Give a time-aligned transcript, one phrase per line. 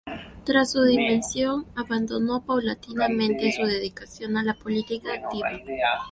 [0.45, 5.49] Tras su dimisión, abandonó paulatinamente su dedicación a la política activa.